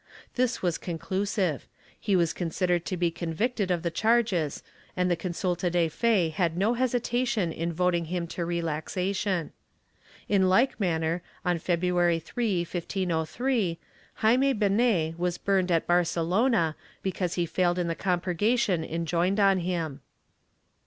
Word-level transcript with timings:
This 0.33 0.63
was 0.63 0.79
conclusive; 0.79 1.67
he 1.99 2.15
was 2.15 2.33
considered 2.33 2.85
to 2.85 2.97
be 2.97 3.11
convicted 3.11 3.69
of 3.69 3.83
the 3.83 3.91
charges 3.91 4.63
and 4.97 5.11
the 5.11 5.15
consulta 5.15 5.69
de 5.71 5.89
fe 5.89 6.29
had 6.29 6.57
no 6.57 6.73
hesitation 6.73 7.51
in 7.51 7.71
voting 7.71 8.05
him 8.05 8.25
to 8.29 8.43
relaxation. 8.43 9.53
In 10.27 10.49
like 10.49 10.79
manner, 10.79 11.21
on 11.45 11.59
Feb 11.59 11.81
ruary 11.81 12.19
3, 12.19 12.61
1503, 12.61 13.77
Jayme 14.23 14.57
Benet 14.57 15.13
was 15.19 15.37
burnt 15.37 15.69
at 15.69 15.85
Barcelona 15.85 16.75
because 17.03 17.35
he 17.35 17.45
failed 17.45 17.77
in 17.77 17.87
the 17.87 17.93
compurgation 17.93 18.83
enjoined 18.83 19.39
on 19.39 19.59
him. 19.59 20.01